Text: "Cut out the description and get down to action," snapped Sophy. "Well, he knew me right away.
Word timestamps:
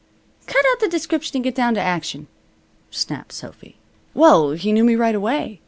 "Cut 0.47 0.65
out 0.71 0.79
the 0.79 0.87
description 0.87 1.37
and 1.37 1.43
get 1.43 1.53
down 1.53 1.75
to 1.75 1.79
action," 1.79 2.25
snapped 2.89 3.33
Sophy. 3.33 3.77
"Well, 4.15 4.53
he 4.53 4.71
knew 4.71 4.83
me 4.83 4.95
right 4.95 5.13
away. 5.13 5.59